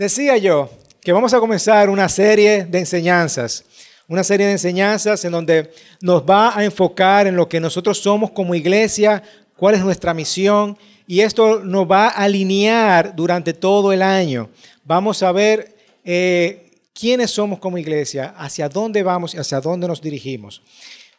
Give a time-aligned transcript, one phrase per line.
[0.00, 0.70] Decía yo
[1.02, 3.66] que vamos a comenzar una serie de enseñanzas,
[4.08, 8.30] una serie de enseñanzas en donde nos va a enfocar en lo que nosotros somos
[8.30, 9.22] como iglesia,
[9.58, 14.48] cuál es nuestra misión, y esto nos va a alinear durante todo el año.
[14.84, 20.00] Vamos a ver eh, quiénes somos como iglesia, hacia dónde vamos y hacia dónde nos
[20.00, 20.62] dirigimos.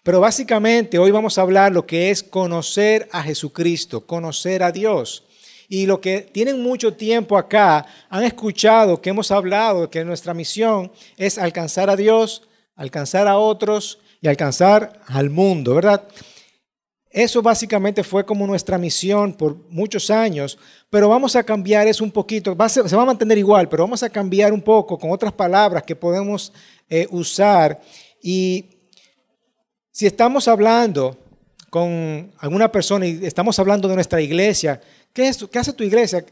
[0.02, 5.24] Pero básicamente hoy vamos a hablar lo que es conocer a Jesucristo, conocer a Dios.
[5.74, 10.92] Y lo que tienen mucho tiempo acá han escuchado que hemos hablado que nuestra misión
[11.16, 16.04] es alcanzar a Dios, alcanzar a otros y alcanzar al mundo, ¿verdad?
[17.10, 22.12] Eso básicamente fue como nuestra misión por muchos años, pero vamos a cambiar eso un
[22.12, 25.84] poquito, se va a mantener igual, pero vamos a cambiar un poco con otras palabras
[25.84, 26.52] que podemos
[26.90, 27.80] eh, usar.
[28.22, 28.66] Y
[29.90, 31.18] si estamos hablando
[31.70, 34.82] con alguna persona y estamos hablando de nuestra iglesia,
[35.14, 36.26] ¿Qué, es, qué hace tu iglesia?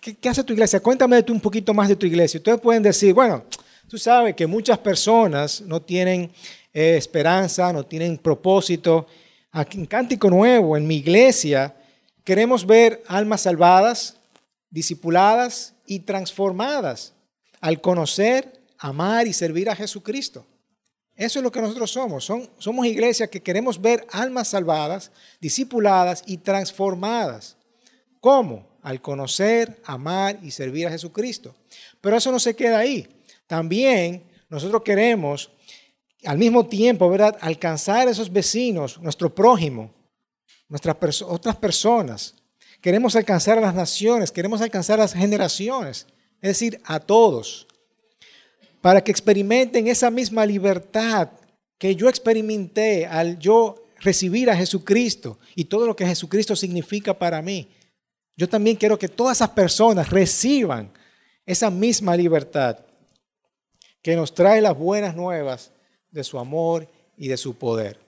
[0.00, 0.80] ¿Qué, hace tu iglesia?
[0.80, 2.38] Cuéntame tú un poquito más de tu iglesia.
[2.38, 3.44] Ustedes pueden decir, bueno,
[3.88, 6.30] tú sabes que muchas personas no tienen
[6.72, 9.06] eh, esperanza, no tienen propósito.
[9.52, 11.74] Aquí en Cántico Nuevo, en mi iglesia,
[12.24, 14.16] queremos ver almas salvadas,
[14.70, 17.14] discipuladas y transformadas
[17.60, 20.44] al conocer, amar y servir a Jesucristo.
[21.14, 22.24] Eso es lo que nosotros somos.
[22.24, 25.10] Son, somos iglesias que queremos ver almas salvadas,
[25.40, 27.57] discipuladas y transformadas.
[28.20, 28.78] ¿Cómo?
[28.82, 31.54] Al conocer, amar y servir a Jesucristo.
[32.00, 33.06] Pero eso no se queda ahí.
[33.46, 35.50] También nosotros queremos,
[36.24, 39.90] al mismo tiempo, ¿verdad?, alcanzar a esos vecinos, nuestro prójimo,
[40.68, 42.34] nuestras otras personas.
[42.80, 46.06] Queremos alcanzar a las naciones, queremos alcanzar a las generaciones,
[46.40, 47.66] es decir, a todos,
[48.80, 51.30] para que experimenten esa misma libertad
[51.78, 57.42] que yo experimenté al yo recibir a Jesucristo y todo lo que Jesucristo significa para
[57.42, 57.68] mí.
[58.38, 60.92] Yo también quiero que todas esas personas reciban
[61.44, 62.78] esa misma libertad
[64.00, 65.72] que nos trae las buenas nuevas
[66.12, 67.98] de su amor y de su poder.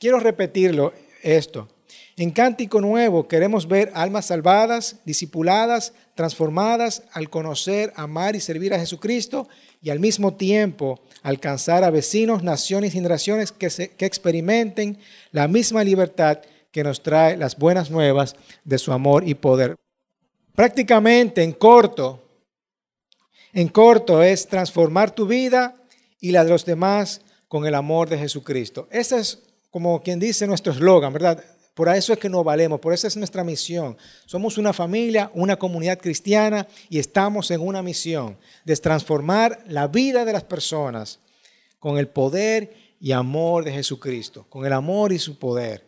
[0.00, 1.68] Quiero repetirlo esto.
[2.16, 8.78] En Cántico Nuevo queremos ver almas salvadas, discipuladas, transformadas al conocer, amar y servir a
[8.78, 9.46] Jesucristo
[9.82, 14.98] y al mismo tiempo alcanzar a vecinos, naciones y generaciones que, que experimenten
[15.32, 16.38] la misma libertad
[16.70, 19.76] que nos trae las buenas nuevas de su amor y poder.
[20.54, 22.22] Prácticamente en corto,
[23.52, 25.74] en corto es transformar tu vida
[26.20, 28.88] y la de los demás con el amor de Jesucristo.
[28.90, 31.42] Ese es como quien dice nuestro eslogan, ¿verdad?
[31.74, 33.96] Por eso es que nos valemos, por eso es nuestra misión.
[34.26, 40.24] Somos una familia, una comunidad cristiana y estamos en una misión de transformar la vida
[40.24, 41.20] de las personas
[41.78, 45.87] con el poder y amor de Jesucristo, con el amor y su poder.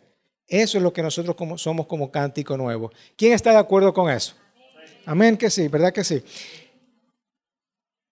[0.51, 2.91] Eso es lo que nosotros somos como cántico nuevo.
[3.15, 4.33] ¿Quién está de acuerdo con eso?
[5.05, 6.21] Amén, que sí, ¿verdad que sí?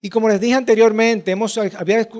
[0.01, 1.59] Y como les dije anteriormente, hemos,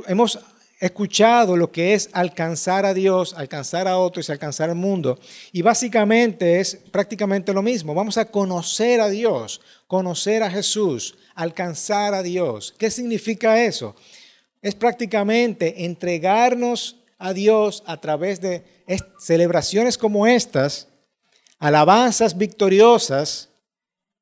[0.07, 0.39] hemos
[0.77, 5.17] escuchado lo que es alcanzar a Dios, alcanzar a otros y alcanzar al mundo.
[5.53, 7.93] Y básicamente es prácticamente lo mismo.
[7.93, 12.75] Vamos a conocer a Dios, conocer a Jesús, alcanzar a Dios.
[12.77, 13.95] ¿Qué significa eso?
[14.61, 18.63] Es prácticamente entregarnos a Dios a través de
[19.19, 20.87] celebraciones como estas,
[21.59, 23.49] alabanzas victoriosas,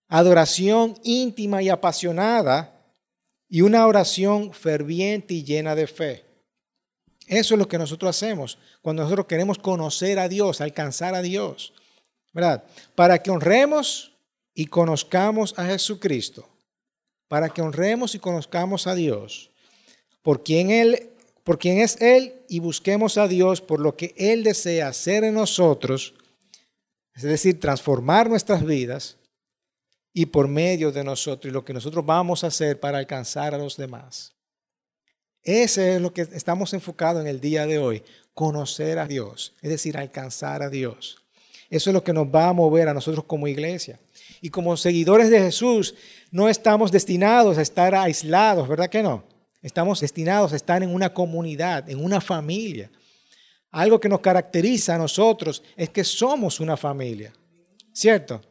[0.09, 2.73] adoración íntima y apasionada
[3.47, 6.25] y una oración ferviente y llena de fe.
[7.27, 11.73] Eso es lo que nosotros hacemos cuando nosotros queremos conocer a Dios, alcanzar a Dios,
[12.33, 12.63] ¿verdad?
[12.95, 14.13] Para que honremos
[14.53, 16.49] y conozcamos a Jesucristo,
[17.27, 19.51] para que honremos y conozcamos a Dios,
[20.23, 21.11] por quien Él
[21.47, 25.35] por quien es Él y busquemos a Dios por lo que Él desea hacer en
[25.35, 26.13] nosotros,
[27.15, 29.15] es decir, transformar nuestras vidas
[30.11, 33.57] y por medio de nosotros y lo que nosotros vamos a hacer para alcanzar a
[33.57, 34.33] los demás.
[35.41, 38.03] Ese es lo que estamos enfocados en el día de hoy,
[38.33, 41.15] conocer a Dios, es decir, alcanzar a Dios.
[41.69, 44.01] Eso es lo que nos va a mover a nosotros como iglesia.
[44.41, 45.95] Y como seguidores de Jesús,
[46.29, 49.36] no estamos destinados a estar aislados, ¿verdad que no?
[49.61, 52.91] Estamos destinados a estar en una comunidad, en una familia.
[53.71, 57.33] Algo que nos caracteriza a nosotros es que somos una familia,
[57.91, 58.41] ¿cierto?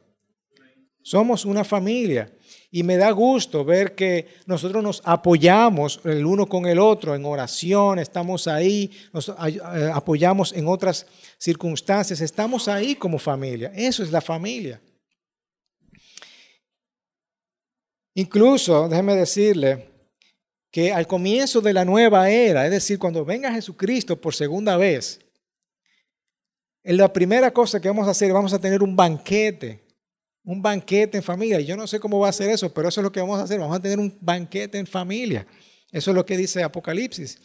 [1.03, 2.33] Somos una familia.
[2.71, 7.25] Y me da gusto ver que nosotros nos apoyamos el uno con el otro en
[7.25, 11.07] oración, estamos ahí, nos eh, apoyamos en otras
[11.39, 13.73] circunstancias, estamos ahí como familia.
[13.75, 14.81] Eso es la familia.
[18.15, 19.96] Incluso, déjeme decirle,
[20.77, 25.21] que al comienzo de la nueva era, es decir, cuando venga Jesucristo por segunda vez,
[26.85, 29.83] la primera cosa que vamos a hacer, vamos a tener un banquete
[30.45, 31.61] Un banquete en familia.
[31.61, 33.45] Yo no sé cómo va a ser eso, pero eso es lo que vamos a
[33.45, 33.59] hacer.
[33.59, 35.47] Vamos a tener un banquete en familia.
[35.91, 37.39] Eso es lo que dice Apocalipsis.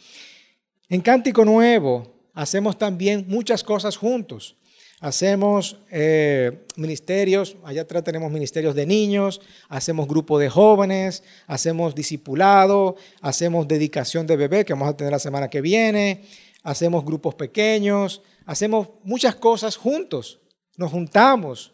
[0.90, 4.58] En Cántico Nuevo hacemos también muchas cosas juntos.
[5.02, 12.94] Hacemos eh, ministerios, allá atrás tenemos ministerios de niños, hacemos grupo de jóvenes, hacemos discipulado,
[13.20, 16.22] hacemos dedicación de bebé que vamos a tener la semana que viene,
[16.62, 20.38] hacemos grupos pequeños, hacemos muchas cosas juntos,
[20.76, 21.72] nos juntamos,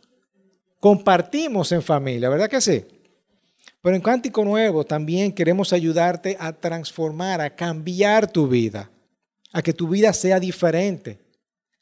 [0.81, 2.87] compartimos en familia, ¿verdad que sí?
[3.83, 8.91] Pero en Cántico Nuevo también queremos ayudarte a transformar, a cambiar tu vida,
[9.53, 11.28] a que tu vida sea diferente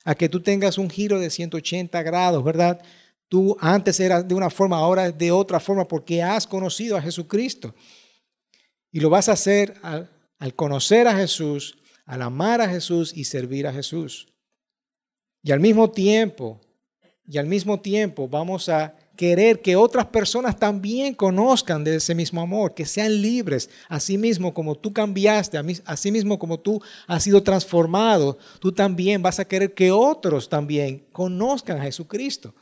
[0.07, 2.81] a que tú tengas un giro de 180 grados, ¿verdad?
[3.29, 7.75] Tú antes eras de una forma, ahora de otra forma, porque has conocido a Jesucristo.
[8.93, 10.09] Y lo vas a hacer al,
[10.39, 14.33] al conocer a Jesús, al amar a Jesús y servir a Jesús.
[15.43, 16.61] Y al mismo tiempo,
[17.27, 22.41] y al mismo tiempo vamos a querer que otras personas también conozcan de ese mismo
[22.41, 27.43] amor, que sean libres, así mismo como tú cambiaste, así mismo como tú has sido
[27.43, 32.55] transformado, tú también vas a querer que otros también conozcan a Jesucristo.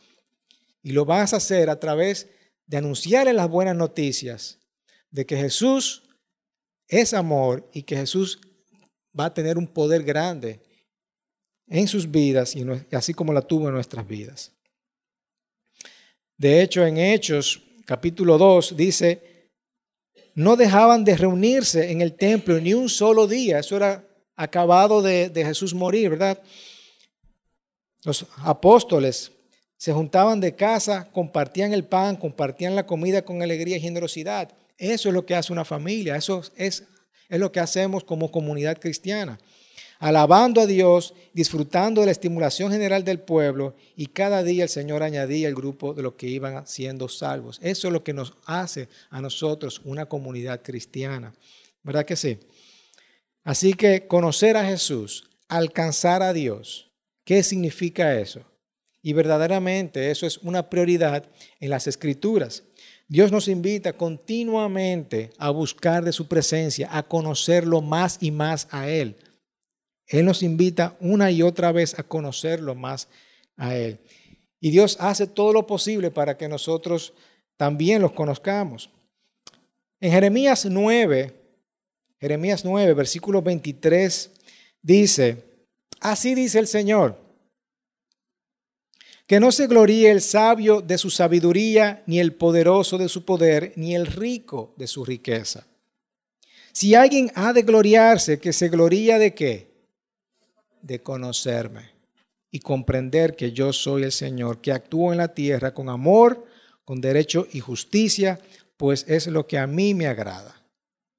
[0.83, 2.29] Y lo vas a hacer a través
[2.67, 4.59] de anunciarles las buenas noticias
[5.11, 6.03] de que Jesús
[6.89, 8.39] es amor y que Jesús
[9.19, 10.61] va a tener un poder grande
[11.67, 14.54] en sus vidas y así como la tuvo en nuestras vidas.
[16.37, 19.51] De hecho, en Hechos capítulo 2 dice,
[20.35, 23.61] no dejaban de reunirse en el templo ni un solo día.
[23.61, 24.05] Eso era
[24.35, 26.43] acabado de, Jesús morir, ¿verdad?
[28.03, 29.31] Los apóstoles
[29.77, 34.53] se juntaban de casa, compartían el pan, compartían la comida con alegría y generosidad.
[34.77, 36.85] Eso es lo que hace una familia, eso es,
[37.29, 39.39] es lo que hacemos como comunidad cristiana
[40.05, 45.03] alabando a Dios, disfrutando de la estimulación general del pueblo y cada día el Señor
[45.03, 47.59] añadía el grupo de los que iban siendo salvos.
[47.62, 51.33] Eso es lo que nos hace a nosotros una comunidad cristiana.
[51.83, 52.39] ¿Verdad que sí?
[53.45, 56.91] Así que conocer a Jesús, alcanzar a Dios,
[57.25, 58.43] ¿qué significa eso?
[59.00, 61.25] Y verdaderamente eso es una prioridad
[61.61, 62.62] en las escrituras.
[63.09, 68.91] Dios nos invita continuamente a buscar de su presencia, a conocerlo más y más a
[68.91, 69.17] Él.
[70.06, 73.09] Él nos invita una y otra vez a conocerlo más
[73.56, 73.99] a Él.
[74.61, 77.12] Y Dios hace todo lo posible para que nosotros
[77.56, 78.91] también los conozcamos.
[80.01, 81.35] En Jeremías 9,
[82.21, 84.31] Jeremías 9, versículo 23,
[84.83, 85.45] dice,
[86.01, 87.19] así dice el Señor,
[89.27, 93.73] que no se gloríe el sabio de su sabiduría, ni el poderoso de su poder,
[93.77, 95.67] ni el rico de su riqueza.
[96.73, 99.74] Si alguien ha de gloriarse, que se gloría de qué?
[100.85, 101.91] De conocerme
[102.51, 106.45] y comprender que yo soy el Señor, que actúo en la tierra con amor,
[106.85, 108.39] con derecho y justicia,
[108.77, 110.63] pues es lo que a mí me agrada.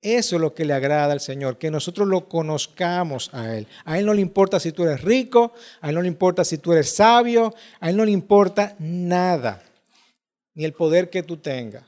[0.02, 3.68] Eso es lo que le agrada al Señor, que nosotros lo conozcamos a Él.
[3.86, 6.60] A Él no le importa si tú eres rico, a Él no le importa si
[6.60, 9.64] tú eres sabio, a Él no le importa nada,
[10.54, 11.84] ni el poder que tú tengas.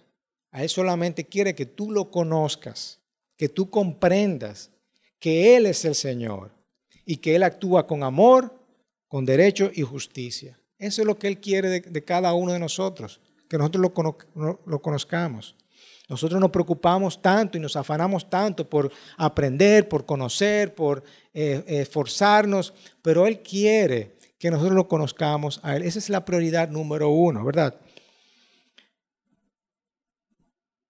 [0.52, 3.00] A Él solamente quiere que tú lo conozcas,
[3.38, 4.72] que tú comprendas
[5.20, 6.57] que Él es el Señor
[7.08, 8.54] y que Él actúa con amor,
[9.08, 10.60] con derecho y justicia.
[10.78, 13.94] Eso es lo que Él quiere de, cada uno de nosotros, que nosotros
[14.66, 15.56] lo, conozcamos.
[16.10, 21.02] Nosotros nos preocupamos tanto y nos afanamos tanto por aprender, por conocer, por
[21.34, 25.84] eh, esforzarnos, pero Él quiere que nosotros lo conozcamos a Él.
[25.84, 27.80] Esa es la prioridad número uno, ¿verdad?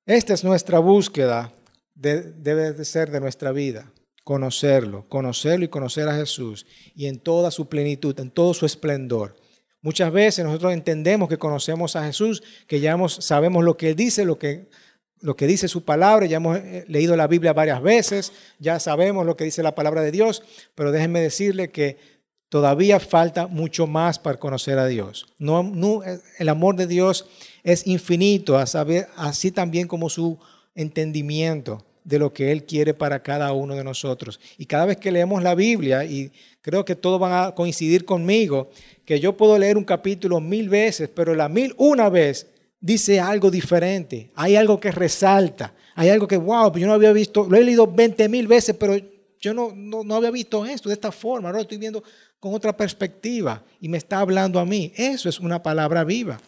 [0.07, 1.53] Esta es nuestra búsqueda,
[1.93, 3.91] debe de ser de nuestra vida
[4.27, 9.37] conocerlo, conocerlo y conocer a Jesús y en toda su plenitud, en todo su esplendor.
[9.81, 14.25] Muchas veces nosotros entendemos que conocemos a Jesús, que ya sabemos lo que Él dice,
[14.25, 14.67] lo que,
[15.21, 19.25] lo que dice su palabra, ya hemos eh, leído la Biblia varias veces, ya sabemos
[19.25, 20.43] lo que dice la palabra de Dios,
[20.75, 21.95] pero déjenme decirle que
[22.49, 25.33] todavía falta mucho más para conocer a Dios.
[25.39, 26.01] No,
[26.37, 27.29] el amor de Dios
[27.63, 30.37] es infinito, a saber, así también como su
[30.75, 34.39] entendimiento de lo que Él quiere para cada uno de nosotros.
[34.57, 38.69] Y cada vez que leemos la Biblia, y creo que todos van a coincidir conmigo,
[39.03, 42.47] que yo puedo leer un capítulo mil veces, pero la mil una vez
[42.79, 44.31] dice algo diferente.
[44.35, 45.73] Hay algo que resalta.
[45.95, 48.95] Hay algo que, wow, yo no había visto, lo he leído 20 mil veces, pero
[49.41, 51.49] yo no, no, había visto esto de esta forma.
[51.49, 52.01] Ahora lo estoy viendo
[52.39, 54.93] con otra perspectiva y me está hablando a mí.
[54.95, 56.39] Eso es una palabra viva.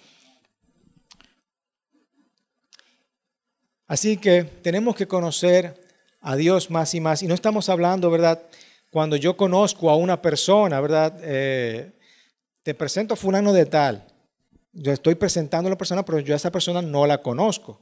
[3.89, 5.73] Así que tenemos que conocer
[6.21, 7.23] a Dios más y más.
[7.23, 8.39] Y no estamos hablando, ¿verdad?
[8.91, 11.19] Cuando yo conozco a una persona, ¿verdad?
[11.23, 11.91] Eh,
[12.61, 14.05] te presento a fulano de tal.
[14.73, 17.81] yo estoy presentando a la persona, pero yo a esa persona no la conozco.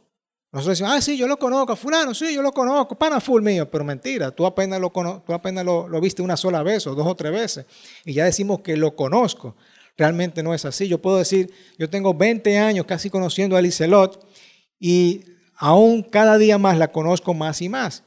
[0.54, 3.70] Nosotros decimos, ah, sí, yo lo conozco, fulano, sí, yo lo conozco, pana full mío,
[3.70, 7.06] pero mentira, tú apenas, lo, tú apenas lo, lo, viste una sola vez o dos
[7.06, 7.66] o tres veces
[8.06, 9.58] y ya decimos que lo conozco.
[9.98, 10.88] Realmente no es así.
[10.88, 14.26] Yo puedo decir, yo tengo 20 años casi conociendo a Liselot
[14.80, 15.26] y
[15.58, 18.04] aún cada día más la conozco más y más.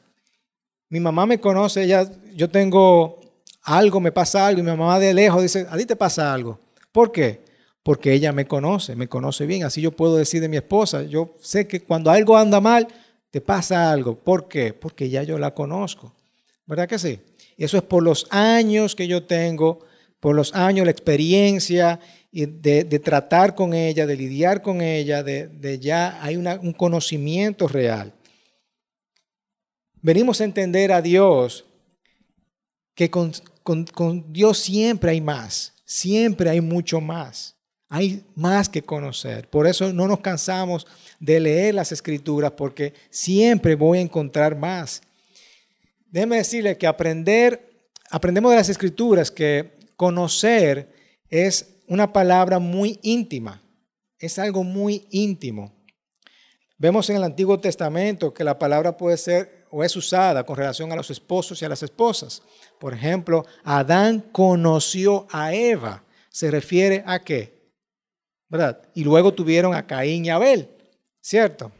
[0.88, 3.20] Mi mamá me conoce, ella, yo tengo
[3.62, 6.58] algo, me pasa algo y mi mamá de lejos dice, a ti te pasa algo.
[6.92, 7.50] ¿Por qué?
[7.82, 9.64] porque ella me conoce, me conoce bien.
[9.64, 12.86] Así yo puedo decir de mi esposa, yo sé que cuando algo anda mal,
[13.30, 14.16] te pasa algo.
[14.16, 14.72] ¿Por qué?
[14.72, 16.12] Porque ya yo la conozco.
[16.66, 17.20] ¿Verdad que sí?
[17.56, 19.80] Eso es por los años que yo tengo,
[20.18, 22.00] por los años, la experiencia
[22.32, 28.12] de, de tratar con ella, de lidiar con ella, de, ya hay un conocimiento real.
[30.02, 31.64] Venimos a entender a Dios
[32.94, 37.56] que con Dios siempre hay más, siempre hay mucho más.
[37.92, 39.48] Hay más que conocer.
[39.48, 40.86] Por eso no nos cansamos
[41.18, 45.02] de leer las escrituras porque siempre voy a encontrar más.
[46.08, 47.68] Déjeme decirle que aprender,
[48.08, 50.88] aprendemos de las escrituras que conocer
[51.28, 53.60] es una palabra muy íntima.
[54.18, 55.74] Es algo muy íntimo.
[56.78, 60.90] Vemos en el Antiguo Testamento que la palabra puede ser o es usada con relación
[60.90, 62.42] a los esposos y a las esposas.
[62.78, 66.02] Por ejemplo, Adán conoció a Eva.
[66.30, 67.60] ¿Se refiere a qué?
[68.50, 68.82] ¿verdad?
[68.94, 70.68] Y luego tuvieron a Caín y Abel,
[71.20, 71.72] ¿cierto?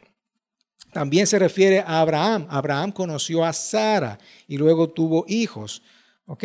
[0.93, 2.47] También se refiere a Abraham.
[2.49, 5.83] Abraham conoció a Sara y luego tuvo hijos.
[6.27, 6.45] ¿Ok?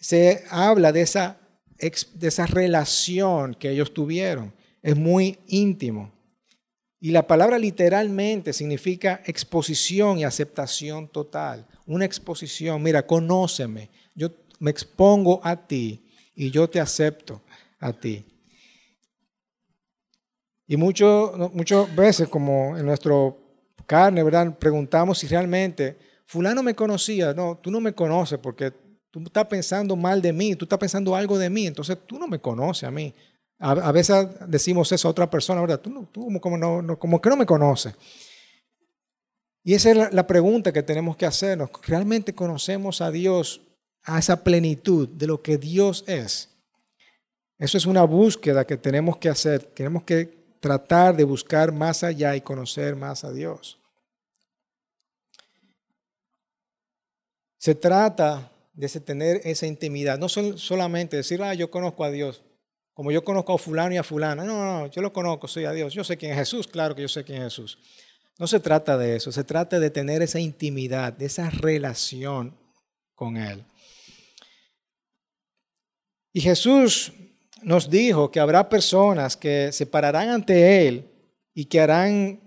[0.00, 1.38] Se habla de esa,
[2.14, 4.52] de esa relación que ellos tuvieron.
[4.82, 6.12] Es muy íntimo.
[7.00, 11.66] Y la palabra literalmente significa exposición y aceptación total.
[11.86, 12.82] Una exposición.
[12.82, 13.90] Mira, conóceme.
[14.14, 17.42] Yo me expongo a ti y yo te acepto
[17.78, 18.24] a ti.
[20.66, 23.44] Y muchas veces, como en nuestro
[23.86, 24.24] carne.
[24.58, 27.34] Preguntamos si realmente fulano me conocía.
[27.34, 28.72] No, tú no me conoces porque
[29.20, 32.26] tú estás pensando mal de mí, tú estás pensando algo de mí, entonces tú no
[32.26, 33.14] me conoces a mí.
[33.58, 35.80] A, veces decimos eso a otra persona, ¿verdad?
[35.80, 37.94] Tú, tú como, no, como que no me conoces.
[39.62, 41.70] Y esa es la pregunta que tenemos que hacernos.
[41.86, 43.62] ¿Realmente conocemos a Dios
[44.02, 46.50] a esa plenitud de lo que Dios es?
[47.56, 49.62] Eso es una búsqueda que tenemos que hacer.
[49.62, 53.78] Tenemos que tratar de buscar más allá y conocer más a Dios.
[57.56, 62.42] Se trata de tener esa intimidad, no solamente decir, ah, yo conozco a Dios,
[62.92, 64.44] como yo conozco a fulano y a fulana.
[64.44, 65.92] No, no, no, yo lo conozco, soy a Dios.
[65.92, 67.78] Yo sé quién es Jesús, claro que yo sé quién es Jesús.
[68.38, 72.56] No se trata de eso, se trata de tener esa intimidad, de esa relación
[73.14, 73.64] con Él.
[76.32, 77.12] Y Jesús
[77.62, 81.08] nos dijo que habrá personas que se pararán ante Él
[81.52, 82.40] y que harán,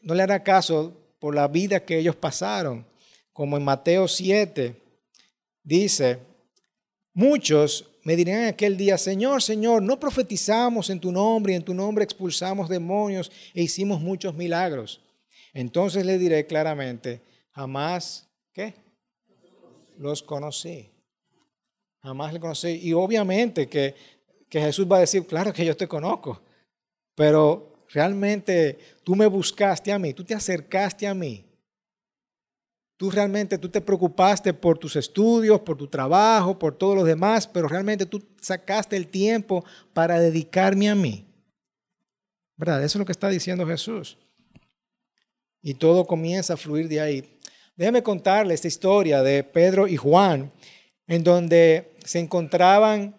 [0.00, 2.86] no le hará caso por la vida que ellos pasaron.
[3.32, 4.85] Como en Mateo 7
[5.66, 6.18] dice,
[7.12, 11.64] muchos me dirán en aquel día, Señor, Señor, no profetizamos en tu nombre y en
[11.64, 15.02] tu nombre expulsamos demonios e hicimos muchos milagros.
[15.52, 17.20] Entonces le diré claramente,
[17.50, 18.74] jamás, ¿qué?
[19.98, 20.88] Los conocí.
[22.02, 22.80] Jamás le conocí.
[22.82, 23.94] Y obviamente que
[24.48, 26.40] que Jesús va a decir, claro que yo te conozco,
[27.14, 31.44] pero realmente tú me buscaste a mí, tú te acercaste a mí.
[32.96, 37.46] Tú realmente, tú te preocupaste por tus estudios, por tu trabajo, por todos los demás,
[37.46, 41.26] pero realmente tú sacaste el tiempo para dedicarme a mí.
[42.56, 42.82] ¿Verdad?
[42.82, 44.16] Eso es lo que está diciendo Jesús.
[45.60, 47.38] Y todo comienza a fluir de ahí.
[47.76, 50.50] Déjeme contarle esta historia de Pedro y Juan,
[51.06, 53.14] en donde se encontraban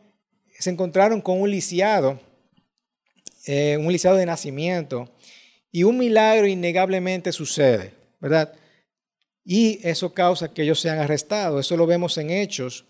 [0.59, 2.19] se encontraron con un lisiado,
[3.45, 5.09] eh, un lisiado de nacimiento,
[5.71, 8.53] y un milagro innegablemente sucede, ¿verdad?
[9.49, 11.65] Y eso causa que ellos sean arrestados.
[11.65, 12.83] Eso lo vemos en Hechos,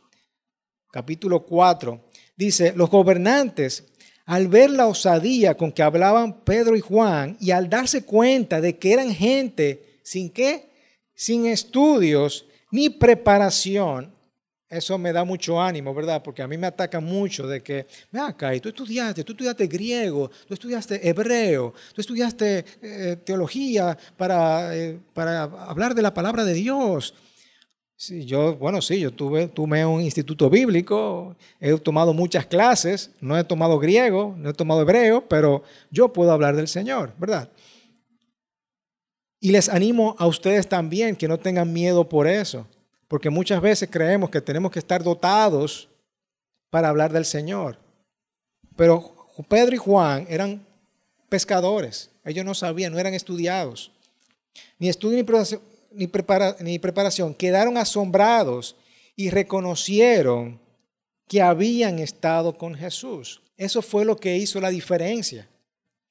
[0.91, 2.03] capítulo 4.
[2.35, 3.83] Dice, los gobernantes,
[4.25, 8.79] al ver la osadía con que hablaban Pedro y Juan, y al darse cuenta de
[8.79, 10.71] que eran gente sin qué,
[11.13, 14.16] sin estudios ni preparación,
[14.69, 16.21] eso me da mucho ánimo, ¿verdad?
[16.21, 19.67] Porque a mí me ataca mucho de que, ven acá, y tú estudiaste, tú estudiaste
[19.67, 26.43] griego, tú estudiaste hebreo, tú estudiaste eh, teología para, eh, para hablar de la palabra
[26.43, 27.13] de Dios.
[27.95, 33.37] Sí, yo, bueno, sí, yo tuve, tuve un instituto bíblico, he tomado muchas clases, no
[33.37, 37.49] he tomado griego, no he tomado hebreo, pero yo puedo hablar del Señor, ¿verdad?
[39.39, 42.67] Y les animo a ustedes también que no tengan miedo por eso.
[43.07, 45.87] Porque muchas veces creemos que tenemos que estar dotados
[46.69, 47.77] para hablar del Señor.
[48.75, 49.15] Pero
[49.47, 50.65] Pedro y Juan eran
[51.29, 52.09] pescadores.
[52.25, 53.91] Ellos no sabían, no eran estudiados.
[54.79, 55.25] Ni estudio
[55.91, 56.07] ni
[56.79, 57.33] preparación.
[57.33, 58.75] Quedaron asombrados
[59.15, 60.59] y reconocieron
[61.27, 63.41] que habían estado con Jesús.
[63.57, 65.47] Eso fue lo que hizo la diferencia.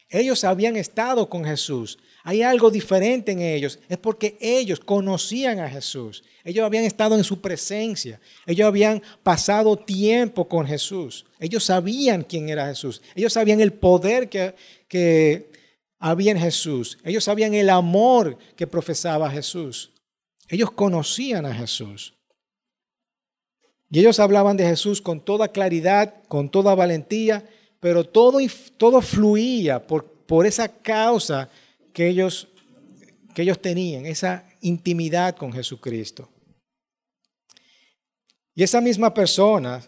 [0.09, 1.99] Ellos habían estado con Jesús.
[2.23, 3.79] Hay algo diferente en ellos.
[3.89, 6.23] Es porque ellos conocían a Jesús.
[6.45, 8.21] Ellos habían estado en su presencia.
[8.47, 11.27] Ellos habían pasado tiempo con Jesús.
[11.41, 13.03] Ellos sabían quién era Jesús.
[13.15, 14.55] Ellos sabían el poder que,
[14.89, 15.51] que
[15.99, 16.99] había en Jesús.
[17.05, 19.93] Ellos sabían el amor que profesaba Jesús.
[20.49, 22.15] Ellos conocían a Jesús.
[23.91, 27.45] Y ellos hablaban de Jesús con toda claridad, con toda valentía
[27.87, 28.41] pero todo,
[28.77, 31.49] todo fluía por, por esa causa
[31.93, 32.49] que ellos,
[33.33, 36.29] que ellos tenían, esa intimidad con Jesucristo.
[38.57, 39.81] Y esa misma persona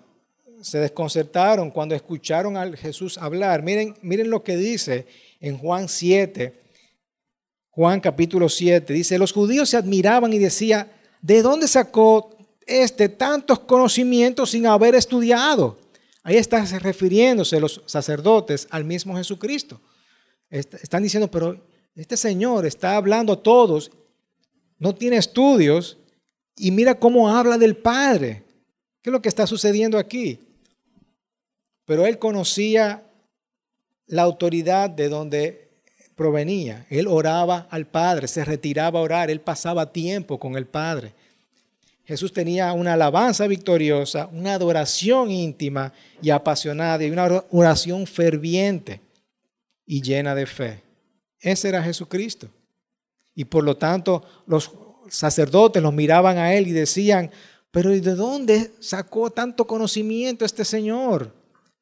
[0.61, 3.64] se desconcertaron cuando escucharon a Jesús hablar.
[3.64, 5.05] Miren, miren lo que dice
[5.40, 6.55] en Juan 7,
[7.71, 8.93] Juan capítulo 7.
[8.93, 10.88] Dice, los judíos se admiraban y decían,
[11.21, 12.31] ¿de dónde sacó
[12.64, 15.88] este tantos conocimientos sin haber estudiado?
[16.22, 19.80] Ahí están refiriéndose los sacerdotes al mismo Jesucristo.
[20.50, 23.90] Están diciendo, pero este Señor está hablando a todos,
[24.78, 25.98] no tiene estudios
[26.56, 28.44] y mira cómo habla del Padre.
[29.02, 30.40] ¿Qué es lo que está sucediendo aquí?
[31.84, 33.04] Pero él conocía
[34.06, 35.68] la autoridad de donde
[36.14, 36.87] provenía.
[36.90, 41.14] Él oraba al Padre, se retiraba a orar, él pasaba tiempo con el Padre.
[42.09, 49.03] Jesús tenía una alabanza victoriosa, una adoración íntima y apasionada y una oración ferviente
[49.85, 50.83] y llena de fe.
[51.38, 52.49] Ese era Jesucristo.
[53.35, 54.71] Y por lo tanto los
[55.11, 57.31] sacerdotes los miraban a él y decían,
[57.71, 61.35] pero ¿y de dónde sacó tanto conocimiento este Señor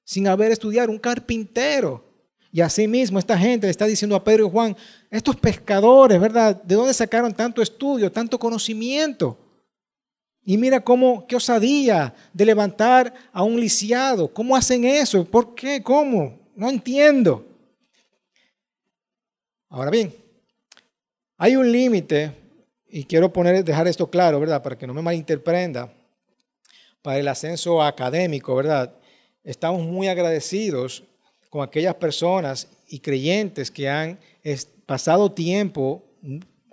[0.02, 2.04] sin haber estudiado un carpintero?
[2.50, 4.76] Y asimismo esta gente le está diciendo a Pedro y Juan,
[5.08, 6.60] estos pescadores, ¿verdad?
[6.64, 9.45] ¿De dónde sacaron tanto estudio, tanto conocimiento?
[10.48, 14.32] Y mira cómo, qué osadía de levantar a un lisiado.
[14.32, 15.24] ¿Cómo hacen eso?
[15.24, 15.82] ¿Por qué?
[15.82, 16.38] ¿Cómo?
[16.54, 17.44] No entiendo.
[19.68, 20.14] Ahora bien,
[21.36, 22.32] hay un límite,
[22.88, 24.62] y quiero poner, dejar esto claro, ¿verdad?
[24.62, 25.92] Para que no me malinterprenda,
[27.02, 28.94] para el ascenso académico, ¿verdad?
[29.42, 31.02] Estamos muy agradecidos
[31.50, 34.20] con aquellas personas y creyentes que han
[34.86, 36.04] pasado tiempo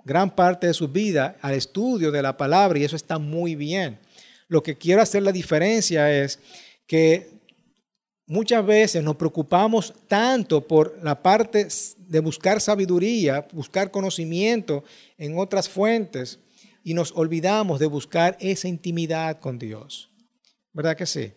[0.04, 3.98] gran parte de su vida al estudio de la palabra y eso está muy bien.
[4.48, 6.38] Lo que quiero hacer la diferencia es
[6.86, 7.30] que
[8.26, 14.84] muchas veces nos preocupamos tanto por la parte de buscar sabiduría, buscar conocimiento
[15.18, 16.38] en otras fuentes
[16.82, 20.10] y nos olvidamos de buscar esa intimidad con Dios.
[20.72, 21.32] ¿Verdad que sí?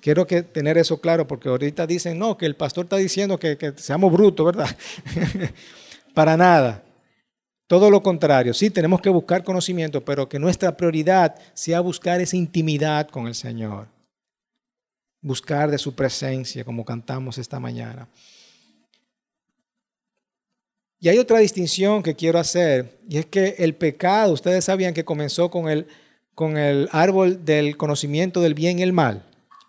[0.00, 3.56] Quiero que tener eso claro porque ahorita dicen, no, que el pastor está diciendo que,
[3.56, 4.76] que seamos brutos, ¿verdad?
[6.14, 6.85] Para nada.
[7.66, 12.36] Todo lo contrario, sí tenemos que buscar conocimiento, pero que nuestra prioridad sea buscar esa
[12.36, 13.88] intimidad con el Señor.
[15.20, 18.08] Buscar de su presencia, como cantamos esta mañana.
[21.00, 25.04] Y hay otra distinción que quiero hacer, y es que el pecado, ustedes sabían que
[25.04, 25.88] comenzó con el,
[26.34, 29.24] con el árbol del conocimiento del bien y el mal,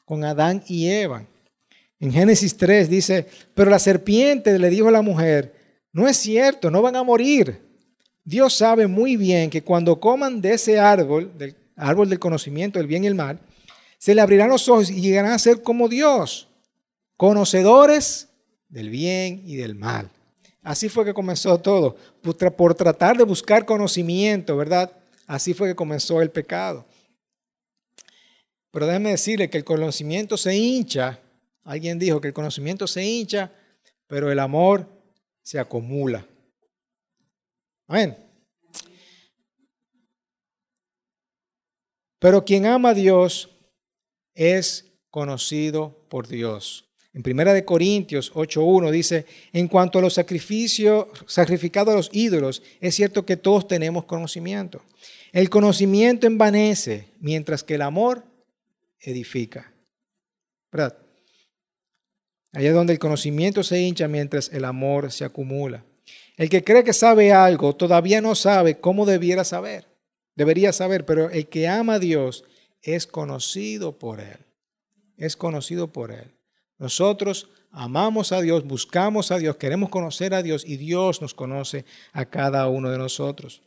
[0.06, 1.26] con Adán y Eva.
[2.00, 5.56] En Génesis 3 dice, pero la serpiente le dijo a la mujer,
[5.92, 7.67] no es cierto, no van a morir.
[8.28, 12.86] Dios sabe muy bien que cuando coman de ese árbol, del árbol del conocimiento del
[12.86, 13.40] bien y el mal,
[13.98, 16.50] se le abrirán los ojos y llegarán a ser como Dios,
[17.16, 18.28] conocedores
[18.68, 20.10] del bien y del mal.
[20.62, 21.96] Así fue que comenzó todo,
[22.58, 24.92] por tratar de buscar conocimiento, ¿verdad?
[25.26, 26.86] Así fue que comenzó el pecado.
[28.72, 31.18] Pero déjeme decirle que el conocimiento se hincha.
[31.64, 33.54] Alguien dijo que el conocimiento se hincha,
[34.06, 34.86] pero el amor
[35.44, 36.28] se acumula.
[37.88, 38.18] Amén.
[42.20, 43.50] Pero quien ama a Dios
[44.34, 46.86] es conocido por Dios.
[47.14, 52.62] En Primera de Corintios 8:1 dice, en cuanto a los sacrificios sacrificados a los ídolos,
[52.80, 54.84] es cierto que todos tenemos conocimiento.
[55.32, 58.24] El conocimiento envanece, mientras que el amor
[59.00, 59.74] edifica.
[60.72, 60.98] ¿Verdad?
[62.54, 65.84] Allá es donde el conocimiento se hincha mientras el amor se acumula.
[66.38, 69.88] El que cree que sabe algo todavía no sabe cómo debiera saber.
[70.36, 72.46] Debería saber, pero el que ama a Dios
[72.84, 74.38] es conocido por Él.
[75.18, 76.36] Es conocido por Él.
[76.78, 81.86] Nosotros amamos a Dios, buscamos a Dios, queremos conocer a Dios y Dios nos conoce
[82.14, 83.64] a cada uno de nosotros.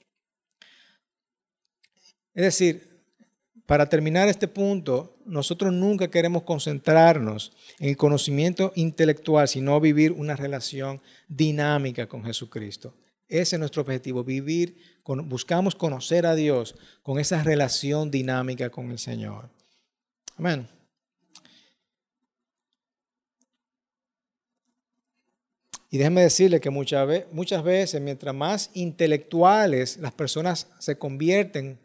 [2.33, 2.89] Es decir,
[3.71, 10.35] para terminar este punto, nosotros nunca queremos concentrarnos en el conocimiento intelectual, sino vivir una
[10.35, 12.97] relación dinámica con Jesucristo.
[13.29, 18.99] Ese es nuestro objetivo, vivir, buscamos conocer a Dios con esa relación dinámica con el
[18.99, 19.49] Señor.
[20.37, 20.67] Amén.
[25.91, 31.79] Y déjeme decirle que muchas veces, mientras más intelectuales las personas se convierten,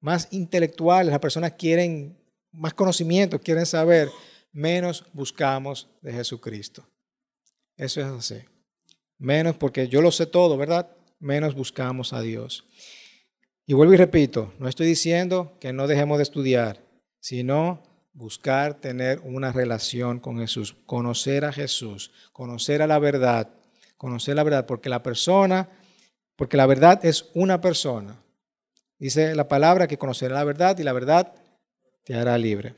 [0.00, 2.18] más intelectuales las personas quieren
[2.52, 4.10] más conocimiento, quieren saber,
[4.52, 6.86] menos buscamos de Jesucristo.
[7.76, 8.44] Eso es así.
[9.18, 10.90] Menos porque yo lo sé todo, ¿verdad?
[11.18, 12.64] Menos buscamos a Dios.
[13.66, 16.80] Y vuelvo y repito, no estoy diciendo que no dejemos de estudiar,
[17.20, 17.82] sino
[18.12, 23.50] buscar tener una relación con Jesús, conocer a Jesús, conocer a la verdad,
[23.96, 25.68] conocer la verdad, porque la persona,
[26.36, 28.22] porque la verdad es una persona.
[28.98, 31.32] Dice la palabra que conocerá la verdad y la verdad
[32.04, 32.74] te hará libre.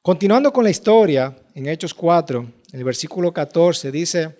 [0.00, 4.36] Continuando con la historia, en Hechos 4, en el versículo 14, dice,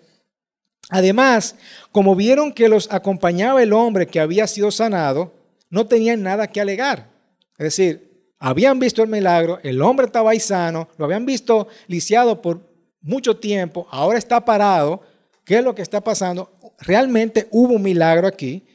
[0.88, 1.54] además,
[1.92, 5.32] como vieron que los acompañaba el hombre que había sido sanado,
[5.68, 7.10] no tenían nada que alegar.
[7.58, 12.42] Es decir, habían visto el milagro, el hombre estaba ahí sano, lo habían visto lisiado
[12.42, 12.68] por
[13.00, 15.02] mucho tiempo, ahora está parado.
[15.44, 16.50] ¿Qué es lo que está pasando?
[16.78, 18.66] Realmente hubo un milagro aquí.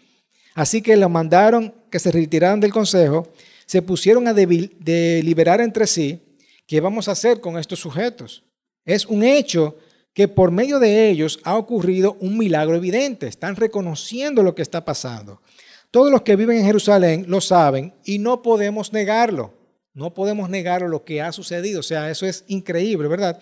[0.57, 3.27] Así que lo mandaron que se retiraran del consejo,
[3.67, 6.19] se pusieron a deliberar entre sí
[6.65, 8.43] qué vamos a hacer con estos sujetos.
[8.83, 9.77] Es un hecho
[10.15, 13.27] que por medio de ellos ha ocurrido un milagro evidente.
[13.27, 15.43] Están reconociendo lo que está pasando.
[15.91, 19.53] Todos los que viven en Jerusalén lo saben y no podemos negarlo.
[19.93, 21.81] No podemos negar lo que ha sucedido.
[21.81, 23.39] O sea, eso es increíble, ¿verdad?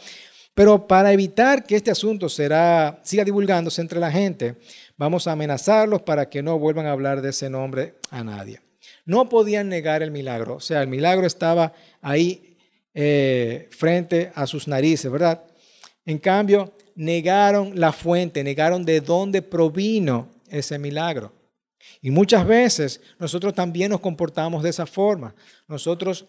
[0.53, 4.55] Pero para evitar que este asunto será, siga divulgándose entre la gente,
[4.97, 8.61] vamos a amenazarlos para que no vuelvan a hablar de ese nombre a nadie.
[9.05, 10.55] No podían negar el milagro.
[10.55, 12.57] O sea, el milagro estaba ahí
[12.93, 15.43] eh, frente a sus narices, ¿verdad?
[16.05, 21.33] En cambio, negaron la fuente, negaron de dónde provino ese milagro.
[22.01, 25.35] Y muchas veces nosotros también nos comportamos de esa forma.
[25.67, 26.25] Nosotros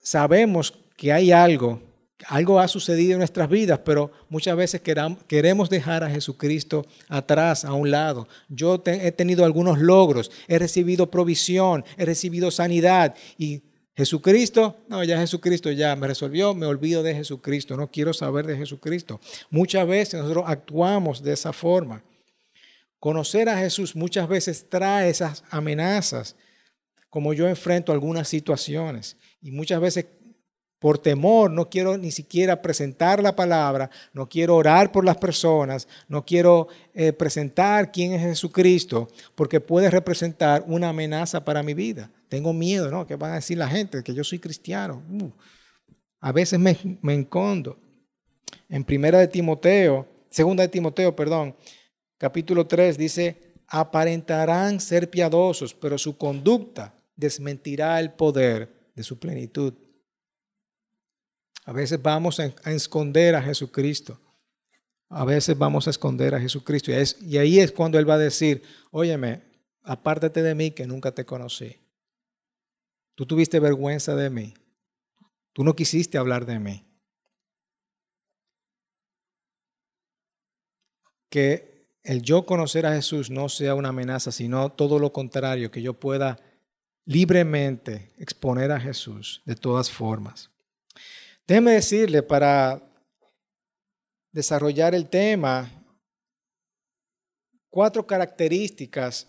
[0.00, 1.80] sabemos que hay algo,
[2.26, 4.80] algo ha sucedido en nuestras vidas, pero muchas veces
[5.26, 8.26] queremos dejar a Jesucristo atrás, a un lado.
[8.48, 13.62] Yo he tenido algunos logros, he recibido provisión, he recibido sanidad y
[13.96, 18.56] Jesucristo, no, ya Jesucristo ya me resolvió, me olvido de Jesucristo, no quiero saber de
[18.56, 19.20] Jesucristo.
[19.50, 22.04] Muchas veces nosotros actuamos de esa forma.
[23.00, 26.36] Conocer a Jesús muchas veces trae esas amenazas,
[27.10, 29.16] como yo enfrento algunas situaciones.
[29.40, 30.06] Y muchas veces
[30.78, 35.88] por temor no quiero ni siquiera presentar la palabra, no quiero orar por las personas,
[36.08, 42.10] no quiero eh, presentar quién es Jesucristo, porque puede representar una amenaza para mi vida.
[42.28, 43.06] Tengo miedo, ¿no?
[43.06, 44.02] ¿Qué van a decir la gente?
[44.02, 45.02] Que yo soy cristiano.
[45.10, 45.30] Uh,
[46.20, 47.78] a veces me, me encondo.
[48.68, 51.56] En primera de Timoteo, segunda de Timoteo, perdón,
[52.18, 59.74] capítulo 3 dice, aparentarán ser piadosos, pero su conducta desmentirá el poder de su plenitud.
[61.68, 64.18] A veces vamos a esconder a Jesucristo.
[65.10, 66.90] A veces vamos a esconder a Jesucristo.
[67.20, 69.42] Y, ahí es cuando Él va a decir, óyeme,
[69.82, 71.76] apártate de mí que nunca te conocí.
[73.14, 74.54] Tú tuviste vergüenza de mí.
[75.52, 76.86] Tú no quisiste hablar de mí.
[81.28, 85.82] Que el yo conocer a Jesús no sea una amenaza, sino todo lo contrario, que
[85.82, 86.38] yo pueda
[87.04, 90.50] libremente exponer a Jesús de todas formas.
[91.48, 92.78] Déjeme decirle, para
[94.30, 95.82] desarrollar el tema,
[97.70, 99.26] cuatro características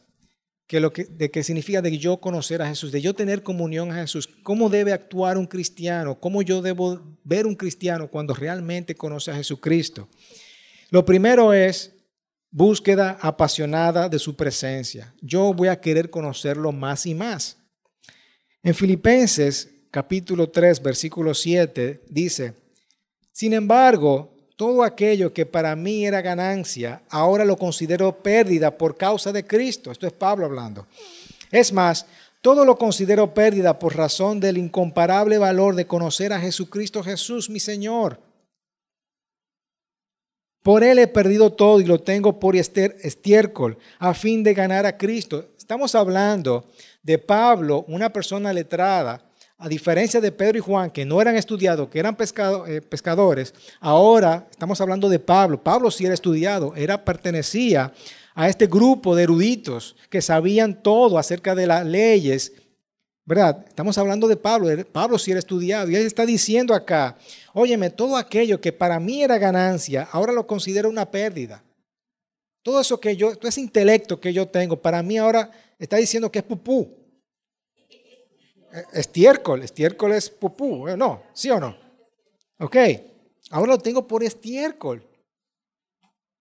[0.67, 3.91] que lo que, de qué significa de yo conocer a Jesús, de yo tener comunión
[3.91, 8.95] a Jesús, cómo debe actuar un cristiano, cómo yo debo ver un cristiano cuando realmente
[8.95, 10.09] conoce a Jesucristo.
[10.89, 11.95] Lo primero es
[12.51, 15.15] búsqueda apasionada de su presencia.
[15.21, 17.57] Yo voy a querer conocerlo más y más.
[18.61, 22.53] En Filipenses capítulo 3, versículo 7 dice,
[23.31, 29.31] sin embargo, todo aquello que para mí era ganancia, ahora lo considero pérdida por causa
[29.31, 29.91] de Cristo.
[29.91, 30.85] Esto es Pablo hablando.
[31.49, 32.05] Es más,
[32.41, 37.61] todo lo considero pérdida por razón del incomparable valor de conocer a Jesucristo Jesús, mi
[37.61, 38.19] Señor.
[40.61, 44.97] Por Él he perdido todo y lo tengo por estiércol, a fin de ganar a
[44.97, 45.45] Cristo.
[45.57, 46.65] Estamos hablando
[47.01, 49.28] de Pablo, una persona letrada,
[49.61, 54.47] a diferencia de Pedro y Juan, que no eran estudiados, que eran eh, pescadores, ahora
[54.49, 55.61] estamos hablando de Pablo.
[55.61, 57.93] Pablo sí era estudiado, era, pertenecía
[58.33, 62.53] a este grupo de eruditos que sabían todo acerca de las leyes,
[63.25, 63.65] ¿verdad?
[63.67, 64.69] Estamos hablando de Pablo.
[64.93, 67.17] Pablo sí era estudiado y él está diciendo acá,
[67.53, 71.61] óyeme, todo aquello que para mí era ganancia, ahora lo considero una pérdida.
[72.63, 76.31] Todo eso que yo, todo ese intelecto que yo tengo, para mí ahora está diciendo
[76.31, 76.98] que es pupú.
[78.93, 80.95] Estiércol, estiércol es pupú, ¿eh?
[80.95, 81.23] ¿no?
[81.33, 81.75] ¿Sí o no?
[82.59, 82.75] Ok,
[83.51, 85.03] ahora lo tengo por estiércol,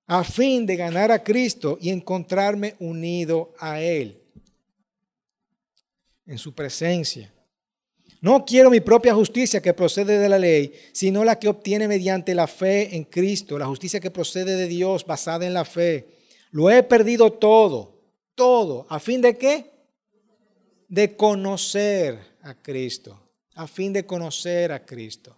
[0.07, 4.21] a fin de ganar a Cristo y encontrarme unido a Él
[6.27, 7.33] en su presencia.
[8.21, 12.35] No quiero mi propia justicia que procede de la ley, sino la que obtiene mediante
[12.35, 16.09] la fe en Cristo, la justicia que procede de Dios basada en la fe.
[16.51, 17.95] Lo he perdido todo,
[18.35, 18.87] todo.
[18.89, 19.78] ¿A fin de qué?
[20.89, 23.21] De conocer a Cristo,
[23.55, 25.37] a fin de conocer a Cristo.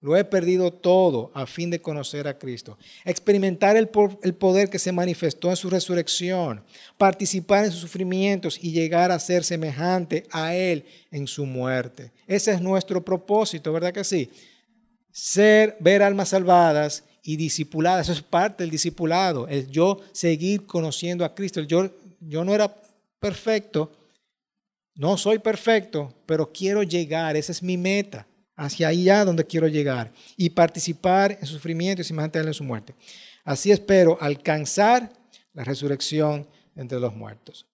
[0.00, 2.78] Lo he perdido todo a fin de conocer a Cristo.
[3.04, 6.62] Experimentar el, poder que se manifestó en su resurrección.
[6.96, 12.12] Participar en sus sufrimientos y llegar a ser semejante a Él en su muerte.
[12.28, 14.30] Ese es nuestro propósito, ¿verdad que sí?
[15.10, 18.08] Ser, ver almas salvadas y discipuladas.
[18.08, 19.48] Eso es parte del discipulado.
[19.48, 21.58] El yo seguir conociendo a Cristo.
[21.58, 22.72] El yo, yo no era
[23.18, 23.90] perfecto.
[24.98, 27.36] No soy perfecto, pero quiero llegar.
[27.36, 32.48] Esa es mi meta hacia allá donde quiero llegar y participar en sufrimiento y mantener
[32.48, 32.96] en su muerte.
[33.44, 35.12] Así espero alcanzar
[35.52, 37.64] la resurrección entre los muertos.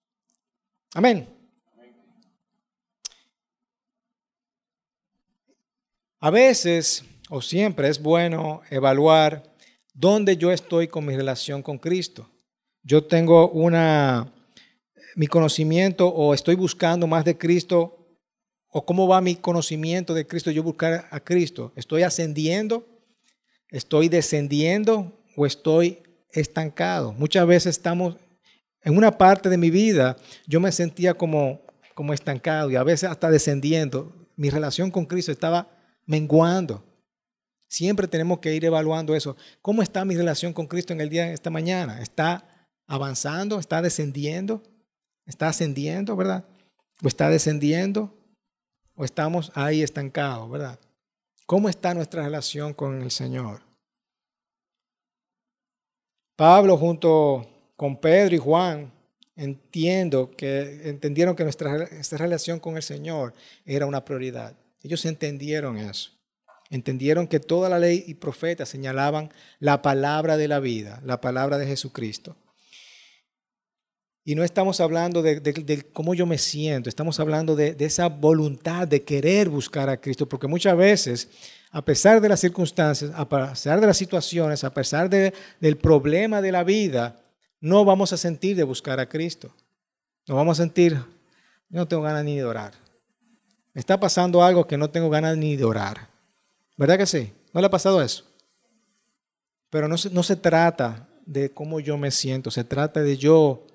[0.93, 1.27] Amén.
[6.19, 9.41] A veces o siempre es bueno evaluar
[9.95, 12.29] dónde yo estoy con mi relación con Cristo.
[12.83, 14.31] Yo tengo una
[15.15, 18.05] mi conocimiento o estoy buscando más de Cristo
[18.77, 20.51] ¿O cómo va mi conocimiento de Cristo?
[20.51, 21.71] Yo buscar a Cristo.
[21.77, 22.85] ¿Estoy ascendiendo?
[23.69, 25.17] ¿Estoy descendiendo?
[25.37, 25.99] ¿O estoy
[26.33, 27.13] estancado?
[27.13, 28.17] Muchas veces estamos,
[28.83, 31.61] en una parte de mi vida, yo me sentía como,
[31.93, 34.13] como estancado y a veces hasta descendiendo.
[34.35, 35.69] Mi relación con Cristo estaba
[36.05, 36.83] menguando.
[37.69, 39.37] Siempre tenemos que ir evaluando eso.
[39.61, 42.01] ¿Cómo está mi relación con Cristo en el día de esta mañana?
[42.01, 43.57] ¿Está avanzando?
[43.57, 44.61] ¿Está descendiendo?
[45.25, 46.45] ¿Está ascendiendo, verdad?
[47.03, 48.15] ¿O está descendiendo?
[48.95, 50.79] o estamos ahí estancados, ¿verdad?
[51.45, 53.61] ¿Cómo está nuestra relación con el Señor?
[56.35, 58.91] Pablo junto con Pedro y Juan
[59.35, 63.33] entiendo que entendieron que nuestra, relación con el Señor
[63.65, 64.57] era una prioridad.
[64.81, 66.11] Ellos entendieron eso.
[66.69, 71.57] Entendieron que toda la ley y profetas señalaban la palabra de la vida, la palabra
[71.57, 72.35] de Jesucristo.
[74.27, 79.03] Y no estamos hablando de, cómo yo me siento, estamos hablando de, esa voluntad de
[79.03, 81.29] querer buscar a Cristo, porque muchas veces,
[81.69, 86.51] a pesar de las circunstancias, a pesar de las situaciones, a pesar del problema de
[86.51, 87.21] la vida,
[87.61, 89.53] no vamos a sentir de buscar a Cristo.
[90.27, 92.73] No vamos a sentir, yo no tengo ganas ni de orar.
[93.75, 96.07] Me está pasando algo que no tengo ganas ni de orar.
[96.77, 97.31] ¿Verdad que sí?
[97.53, 98.25] ¿No le ha pasado eso?
[99.69, 103.67] Pero no no se trata de cómo yo me siento, se trata de yo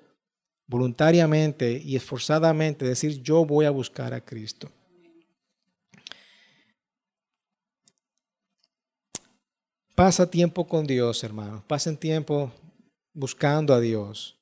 [0.71, 4.71] voluntariamente y esforzadamente decir, yo voy a buscar a Cristo.
[9.93, 11.61] Pasa tiempo con Dios, hermano.
[11.67, 12.53] Pasen tiempo
[13.13, 14.39] buscando a Dios,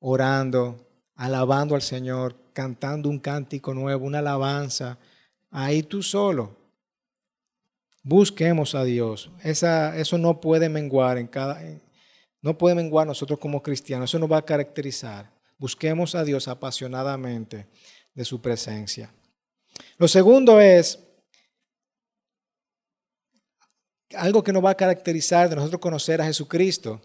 [0.00, 4.98] orando, alabando al Señor, cantando un cántico nuevo, una alabanza.
[5.48, 6.56] Ahí tú solo.
[8.02, 9.30] Busquemos a Dios.
[9.44, 11.62] Esa, eso no puede menguar en cada,
[12.42, 14.10] no puede menguar nosotros como cristianos.
[14.10, 15.37] Eso nos va a caracterizar.
[15.58, 17.66] Busquemos a Dios apasionadamente
[18.14, 19.12] de su presencia.
[19.98, 20.98] Lo segundo es
[24.16, 27.00] algo que nos va a caracterizar de nosotros conocer a Jesucristo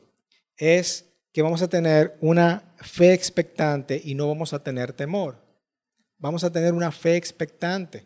[0.55, 5.37] es que vamos a tener una fe expectante y no vamos a tener temor.
[6.17, 8.05] Vamos a tener una fe expectante.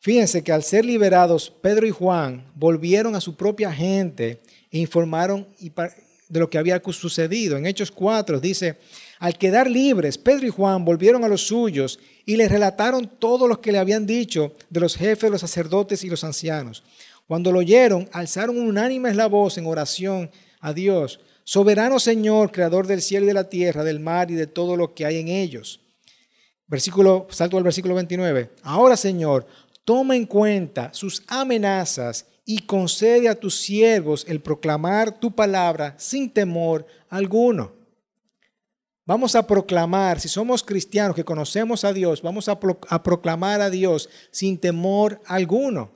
[0.00, 5.48] Fíjense que al ser liberados, Pedro y Juan volvieron a su propia gente e informaron
[6.28, 7.56] de lo que había sucedido.
[7.56, 8.78] En Hechos 4 dice,
[9.18, 13.60] al quedar libres, Pedro y Juan volvieron a los suyos y les relataron todo lo
[13.60, 16.82] que le habían dicho de los jefes, los sacerdotes y los ancianos.
[17.26, 21.20] Cuando lo oyeron, alzaron unánimes la voz en oración a Dios.
[21.44, 24.94] Soberano Señor, creador del cielo y de la tierra, del mar y de todo lo
[24.94, 25.80] que hay en ellos.
[26.66, 28.50] Versículo, salto al versículo 29.
[28.62, 29.46] Ahora, Señor,
[29.84, 36.30] toma en cuenta sus amenazas y concede a tus siervos el proclamar tu palabra sin
[36.30, 37.72] temor alguno.
[39.04, 42.58] Vamos a proclamar, si somos cristianos que conocemos a Dios, vamos a,
[43.02, 45.90] proclamar a Dios sin temor alguno.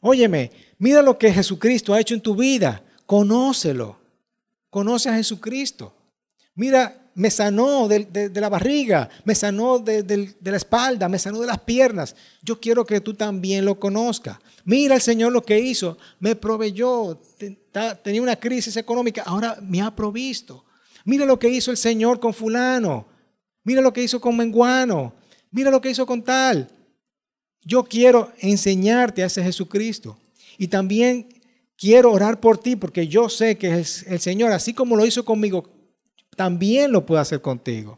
[0.00, 3.98] Óyeme, mira lo que Jesucristo ha hecho en tu vida, conócelo,
[4.70, 5.96] conoce a Jesucristo.
[6.54, 11.60] Mira, me sanó de, la barriga, me sanó de, la espalda, me sanó de las
[11.60, 12.16] piernas.
[12.42, 14.38] Yo quiero que tú también lo conozcas.
[14.64, 17.20] Mira el Señor lo que hizo, me proveyó,
[18.02, 20.64] tenía una crisis económica, ahora me ha provisto.
[21.04, 23.06] Mira lo que hizo el Señor con fulano,
[23.62, 25.14] mira lo que hizo con menguano,
[25.50, 26.68] mira lo que hizo con tal.
[27.62, 30.18] Yo quiero enseñarte a ese Jesucristo.
[30.58, 31.28] Y también
[31.76, 35.73] quiero orar por ti porque yo sé que el Señor, así como lo hizo conmigo,
[36.36, 37.96] también lo puede hacer contigo.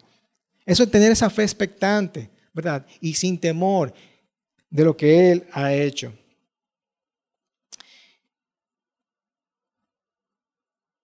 [0.65, 2.87] Eso es tener esa fe expectante, ¿verdad?
[3.01, 3.93] Y sin temor
[4.71, 6.13] de lo que Él ha hecho.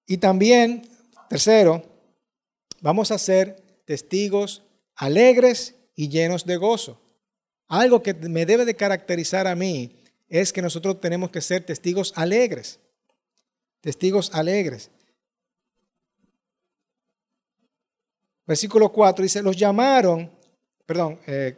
[0.07, 0.83] Y también,
[1.29, 1.83] tercero,
[2.81, 4.63] vamos a ser testigos
[4.95, 7.01] alegres y llenos de gozo.
[7.69, 9.97] Algo que me debe de caracterizar a mí
[10.29, 12.81] es que nosotros tenemos que ser testigos alegres.
[13.81, 14.91] Testigos alegres.
[18.47, 20.31] Versículo 4 dice, los llamaron,
[20.85, 21.57] perdón, eh,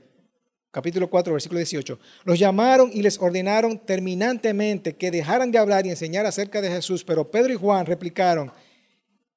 [0.70, 5.90] capítulo 4, versículo 18, los llamaron y les ordenaron terminantemente que dejaran de hablar y
[5.90, 8.52] enseñar acerca de Jesús, pero Pedro y Juan replicaron,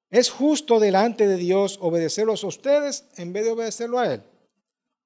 [0.10, 4.24] ¿es justo delante de Dios obedecerlos a ustedes en vez de obedecerlo a Él?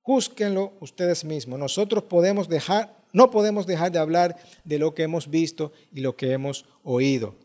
[0.01, 1.59] Júzquenlo ustedes mismos.
[1.59, 6.15] Nosotros podemos dejar, no podemos dejar de hablar de lo que hemos visto y lo
[6.15, 7.35] que hemos oído.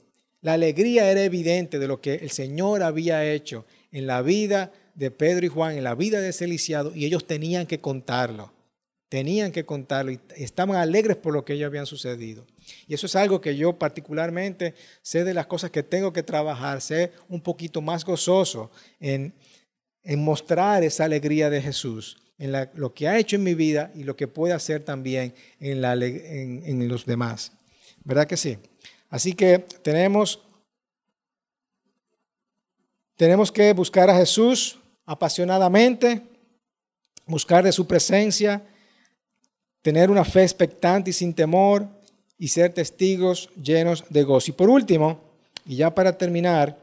[0.41, 5.11] La alegría era evidente de lo que el Señor había hecho en la vida de
[5.11, 8.53] Pedro y Juan, en la vida de ese lisiado, y ellos tenían que contarlo.
[9.09, 12.45] Tenían que contarlo y estaban alegres por lo que ellos habían sucedido.
[12.89, 16.81] Y eso es algo que yo particularmente sé de las cosas que tengo que trabajar,
[16.81, 19.33] sé un poquito más gozoso en,
[20.03, 24.03] en mostrar esa alegría de Jesús, en lo que ha hecho en mi vida y
[24.03, 27.53] lo que puede hacer también en, la, en, en los demás.
[28.03, 28.59] ¿Verdad que sí?
[29.09, 30.43] Así que tenemos,
[33.15, 36.23] tenemos que buscar a Jesús apasionadamente,
[37.27, 38.63] buscar de su presencia,
[39.83, 41.87] tener una fe expectante y sin temor
[42.39, 44.51] y ser testigos llenos de gozo.
[44.51, 45.21] Y por último,
[45.65, 46.77] y ya para terminar,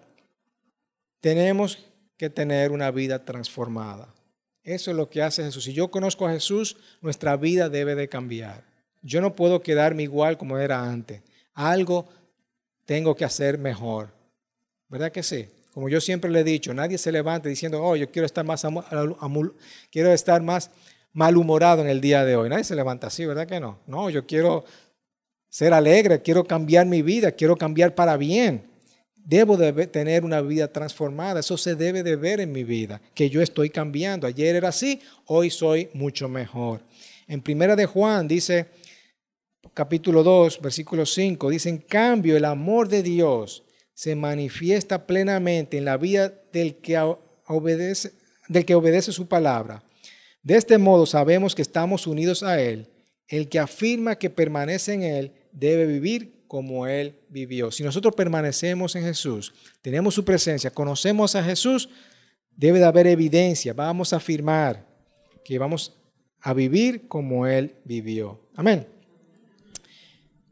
[1.20, 1.86] tenemos
[2.18, 4.08] que tener una vida transformada.
[4.64, 5.66] Eso es lo que hace Jesús.
[5.66, 8.64] Si yo conozco a Jesús, nuestra vida debe de cambiar.
[9.02, 11.22] Yo no puedo quedarme igual como era antes.
[11.54, 12.08] Algo
[12.86, 14.10] tengo que hacer mejor.
[14.88, 15.48] ¿Verdad que sí?
[15.74, 18.66] Como yo siempre le he dicho, nadie se levanta diciendo, oh, yo quiero estar más,
[19.92, 20.70] quiero estar más
[21.14, 22.48] malhumorado en el día de hoy.
[22.48, 23.80] Nadie se levanta así, ¿verdad que no?
[23.88, 24.66] No, yo quiero
[25.50, 28.70] ser alegre, quiero cambiar mi vida, quiero cambiar para bien.
[29.16, 31.40] Debo de tener una vida transformada.
[31.40, 34.28] Eso se debe de ver en mi vida, que yo estoy cambiando.
[34.28, 36.82] Ayer era así, hoy soy mucho mejor.
[37.28, 38.68] En primera de Juan dice,
[39.74, 45.86] capítulo 2, versículo 5, dice, en cambio, el amor de Dios se manifiesta plenamente en
[45.86, 46.98] la vida del que
[47.48, 48.12] obedece,
[48.48, 49.84] del que obedece su palabra.
[50.42, 52.90] De este modo sabemos que estamos unidos a Él.
[53.28, 57.72] El que afirma que permanece en Él debe vivir como Él vivió.
[57.72, 61.90] Si nosotros permanecemos en Jesús, tenemos su presencia, conocemos a Jesús,
[62.56, 63.74] debe de haber evidencia.
[63.74, 64.86] Vamos a afirmar
[65.44, 65.98] que vamos
[66.42, 68.40] a vivir como Él vivió.
[68.56, 68.93] Amén.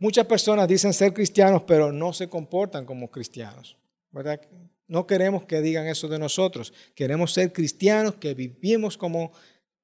[0.01, 3.77] Muchas personas dicen ser cristianos, pero no se comportan como cristianos.
[4.11, 4.41] ¿verdad?
[4.87, 6.73] No queremos que digan eso de nosotros.
[6.95, 9.31] Queremos ser cristianos que vivimos como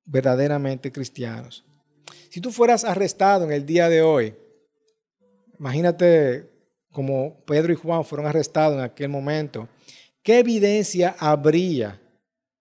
[0.06, 1.64] verdaderamente cristianos.
[2.30, 4.36] Si tú fueras arrestado en el día de hoy,
[5.60, 6.50] imagínate
[6.92, 9.70] como Pedro y Juan fueron arrestados en aquel momento,
[10.24, 12.02] ¿qué evidencia habría?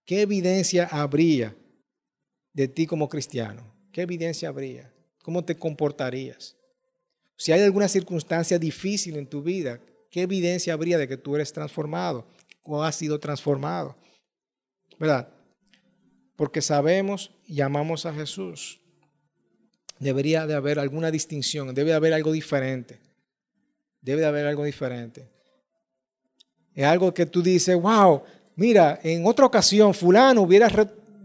[0.05, 1.57] ¿Qué evidencia habría
[2.53, 3.75] de ti como cristiano?
[3.93, 4.93] ¿Qué evidencia habría?
[5.23, 6.56] ¿Cómo te comportarías?
[7.37, 9.79] Si hay alguna circunstancia difícil en tu vida,
[10.11, 12.27] ¿qué evidencia habría de que tú eres transformado
[12.63, 13.95] o has sido transformado?
[14.99, 15.29] ¿Verdad?
[16.35, 18.81] Porque sabemos y amamos a Jesús.
[19.99, 22.99] Debería de haber alguna distinción, debe de haber algo diferente.
[24.01, 25.29] Debe de haber algo diferente.
[26.75, 28.23] Es algo que tú dices, wow,
[28.55, 30.69] mira, en otra ocasión fulano hubiera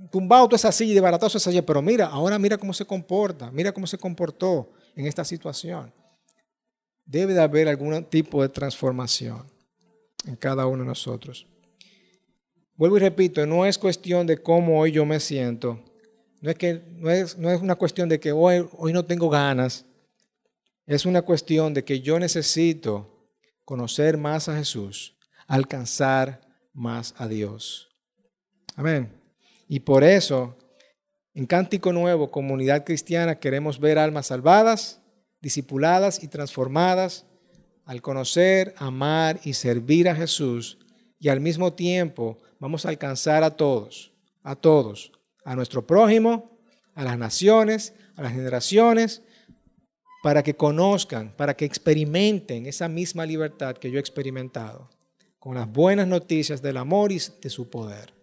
[0.10, 3.52] tumbado toda esa silla y desbaratado esa silla, pero mira, ahora mira cómo se comporta,
[3.52, 5.94] mira cómo se comportó en esta situación
[7.12, 9.44] debe de haber algún tipo de transformación
[10.26, 11.46] en cada uno de nosotros.
[12.76, 15.84] Vuelvo y repito, no es cuestión de cómo hoy yo me siento,
[16.40, 19.30] no es, que, no es, no es una cuestión de que hoy, hoy no tengo
[19.30, 19.86] ganas,
[20.88, 23.28] es una cuestión de que yo necesito
[23.66, 26.42] conocer más a Jesús, alcanzar
[26.74, 27.90] más a Dios.
[28.76, 29.12] Amén.
[29.68, 30.58] Y por eso,
[31.34, 35.01] en Cántico Nuevo, Comunidad Cristiana, queremos ver almas salvadas
[35.42, 37.26] discipuladas y transformadas
[37.86, 40.78] al conocer, amar y servir a Jesús
[41.20, 44.12] y al mismo tiempo vamos a alcanzar a todos,
[44.44, 45.12] a todos,
[45.46, 46.58] a nuestro prójimo,
[46.96, 49.22] a las naciones, a las generaciones,
[50.24, 54.90] para que conozcan, para que experimenten esa misma libertad que yo he experimentado,
[55.40, 58.14] con las buenas noticias del amor y de su poder.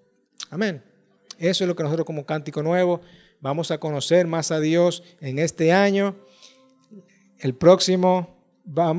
[0.51, 0.83] Amén.
[1.39, 3.01] Eso es lo que nosotros como Cántico Nuevo
[3.41, 6.17] vamos a conocer más a Dios en este año.
[7.39, 8.37] El próximo,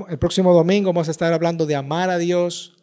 [0.07, 2.77] el próximo domingo vamos a estar hablando de amar a Dios.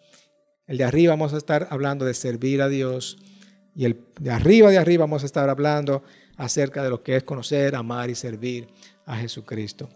[0.66, 3.18] El de arriba vamos a estar hablando de servir a Dios.
[3.74, 6.02] Y el de arriba, de arriba vamos a estar hablando
[6.36, 8.68] acerca de lo que es conocer, amar y servir
[9.06, 9.88] a Jesucristo.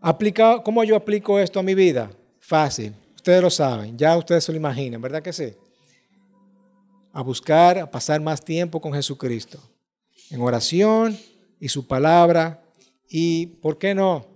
[0.00, 2.10] Aplica, ¿Cómo yo aplico esto a mi vida?
[2.38, 2.94] Fácil.
[3.16, 5.52] Ustedes lo saben, ya ustedes se lo imaginan, ¿verdad que sí?
[7.12, 9.58] A buscar, a pasar más tiempo con Jesucristo.
[10.30, 11.18] En oración
[11.58, 12.62] y su palabra.
[13.10, 14.29] Y, ¿por qué no?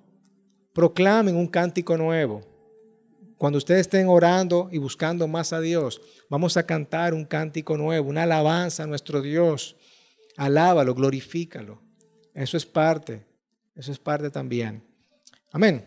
[0.74, 2.42] Proclamen un cántico nuevo.
[3.38, 8.10] Cuando ustedes estén orando y buscando más a Dios, vamos a cantar un cántico nuevo,
[8.10, 9.76] una alabanza a nuestro Dios.
[10.36, 11.80] Alábalo, glorifícalo.
[12.34, 13.24] Eso es parte,
[13.76, 14.82] eso es parte también.
[15.52, 15.86] Amén.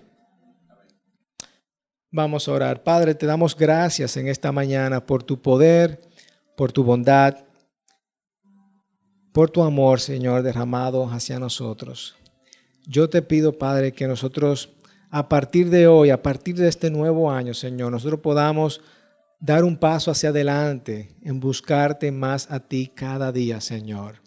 [2.10, 2.84] Vamos a orar.
[2.84, 6.00] Padre, te damos gracias en esta mañana por tu poder,
[6.56, 7.38] por tu bondad,
[9.34, 12.16] por tu amor, Señor, derramado hacia nosotros.
[12.88, 14.77] Yo te pido, Padre, que nosotros
[15.10, 18.82] a partir de hoy, a partir de este nuevo año, Señor, nosotros podamos
[19.40, 24.22] dar un paso hacia adelante en buscarte más a ti cada día, Señor.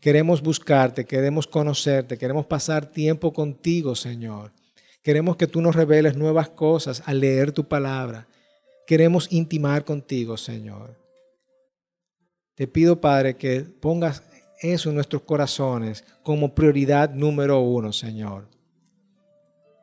[0.00, 4.52] Queremos buscarte, queremos conocerte, queremos pasar tiempo contigo, Señor.
[5.02, 8.26] Queremos que tú nos reveles nuevas cosas al leer tu palabra.
[8.86, 10.98] Queremos intimar contigo, Señor.
[12.54, 14.22] Te pido, Padre, que pongas
[14.60, 18.48] eso en nuestros corazones como prioridad número uno, Señor.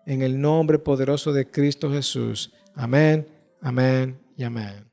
[0.08, 2.54] En el nombre poderoso de Cristo Jesús.
[2.74, 3.28] Amén,
[3.60, 4.87] amén y amén.